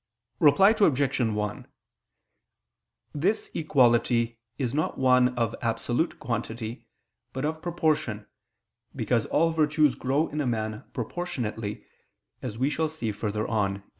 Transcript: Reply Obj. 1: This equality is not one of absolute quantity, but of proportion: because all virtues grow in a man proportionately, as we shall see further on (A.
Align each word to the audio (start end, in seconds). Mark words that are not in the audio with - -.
Reply 0.39 0.71
Obj. 0.71 1.19
1: 1.19 1.67
This 3.13 3.51
equality 3.53 4.39
is 4.57 4.73
not 4.73 4.97
one 4.97 5.27
of 5.37 5.53
absolute 5.61 6.19
quantity, 6.19 6.87
but 7.33 7.45
of 7.45 7.61
proportion: 7.61 8.25
because 8.95 9.27
all 9.27 9.51
virtues 9.51 9.93
grow 9.93 10.27
in 10.29 10.41
a 10.41 10.47
man 10.47 10.85
proportionately, 10.93 11.85
as 12.41 12.57
we 12.57 12.67
shall 12.71 12.89
see 12.89 13.11
further 13.11 13.47
on 13.47 13.75
(A. 13.77 13.83